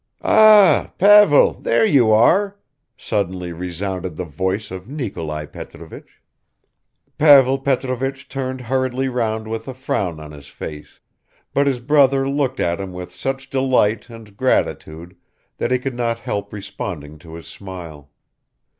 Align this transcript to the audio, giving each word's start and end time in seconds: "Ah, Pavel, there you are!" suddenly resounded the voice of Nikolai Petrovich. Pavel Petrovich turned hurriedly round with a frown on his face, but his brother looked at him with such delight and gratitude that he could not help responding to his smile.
"Ah, 0.23 0.93
Pavel, 0.97 1.53
there 1.53 1.85
you 1.85 2.11
are!" 2.11 2.57
suddenly 2.97 3.51
resounded 3.53 4.15
the 4.15 4.25
voice 4.25 4.71
of 4.71 4.87
Nikolai 4.89 5.45
Petrovich. 5.45 6.23
Pavel 7.19 7.59
Petrovich 7.59 8.27
turned 8.27 8.61
hurriedly 8.61 9.07
round 9.07 9.47
with 9.47 9.67
a 9.67 9.75
frown 9.75 10.19
on 10.19 10.31
his 10.31 10.47
face, 10.47 10.99
but 11.53 11.67
his 11.67 11.79
brother 11.81 12.27
looked 12.27 12.59
at 12.59 12.79
him 12.81 12.93
with 12.93 13.13
such 13.13 13.51
delight 13.51 14.09
and 14.09 14.35
gratitude 14.35 15.15
that 15.57 15.69
he 15.69 15.77
could 15.77 15.93
not 15.95 16.17
help 16.17 16.51
responding 16.51 17.19
to 17.19 17.35
his 17.35 17.45
smile. 17.45 18.09